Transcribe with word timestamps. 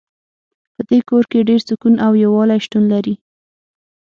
په 0.75 0.81
دې 0.89 0.99
کور 1.09 1.23
کې 1.31 1.47
ډېر 1.49 1.61
سکون 1.69 1.95
او 2.05 2.11
یووالۍ 2.23 2.59
شتون 2.65 2.83
لری 2.93 3.15